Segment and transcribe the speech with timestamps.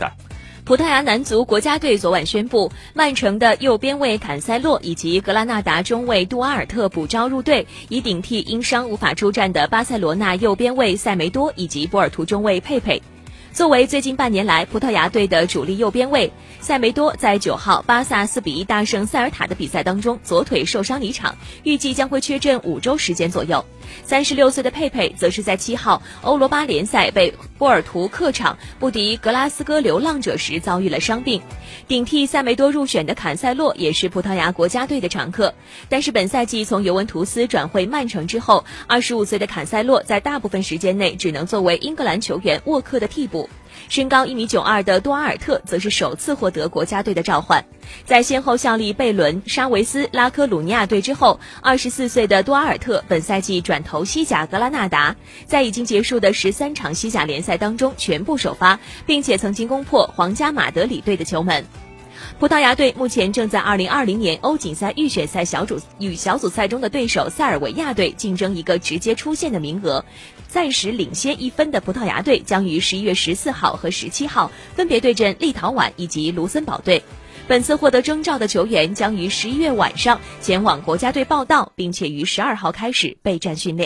[0.00, 0.16] 赛。
[0.64, 13.02] 葡萄牙男足国家队昨晚宣布，曼城的右边卫坎塞洛以及格拉纳达中卫杜阿尔特补招入队，以顶替因伤无法出战的巴塞罗那右边卫塞梅多以及波尔图中卫佩佩。
[13.52, 16.30] 作为最近半年来葡萄牙队的主力右边卫，
[16.60, 23.64] 塞梅多在九号巴萨四比一大胜塞尔塔的比赛当中左腿受伤离场，预计将会缺阵五周时间左右。
[24.04, 31.42] 三十六岁的佩佩则是在七号欧罗巴联赛被波尔图客场不敌格拉斯哥流浪者时遭遇了伤病，
[31.86, 35.54] 顶替塞梅多入选的坎塞洛也是葡萄牙国家队的常客。
[35.88, 43.48] 但是本赛季从尤文图斯转会曼城之后，二十五岁的坎塞洛在大部分时间内只能作为英格兰球员沃克的替补。
[43.88, 47.64] 身高一米九二的多阿尔特则是首次获得国家队的召唤，
[48.04, 61.64] 在先后效力贝伦、沙维斯、拉科鲁尼亚队之后，二十四岁的多阿尔特本赛季转投西甲格拉纳达，在已经结束的十三场西甲联赛当中全部首发，并且曾经攻破皇家马德里队的球门。
[62.38, 70.04] 葡萄牙队目前正在2020年欧锦赛预选赛小组与小组赛中的对手塞尔维亚队竞争一个直接出线的名额，
[70.48, 77.02] 暂时领先一分的葡萄牙队将于十一月十四号和十七号分别对阵立陶宛以及卢森堡队。
[77.48, 83.78] 本次获得征召的球员将于十一月晚上前往国家队报到，并且于十二号开始备战训练。